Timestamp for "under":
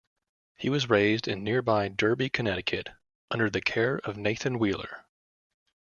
3.29-3.51